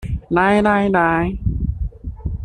[0.29, 1.37] 來來來